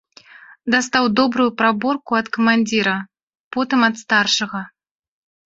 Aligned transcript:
Дастаў 0.75 1.05
добрую 1.19 1.45
праборку 1.59 2.11
ад 2.21 2.27
камандзіра, 2.39 2.95
потым 3.59 3.79
ад 3.91 3.95
старшага. 4.03 4.65